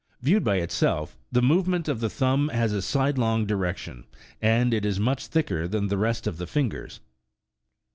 [0.19, 4.05] Viewed by itself, the movement of the thumb has a sidelong direction,
[4.41, 7.01] and it is much thicker than the rest of the fingers.